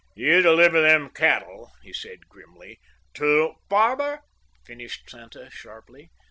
"You 0.15 0.41
deliver 0.41 0.81
them 0.81 1.11
cattle," 1.11 1.73
he 1.83 1.93
said 1.93 2.27
grimly, 2.27 2.79
"to—" 3.13 3.53
"Barber," 3.69 4.21
finished 4.65 5.07
Santa 5.07 5.51
sharply. 5.51 6.09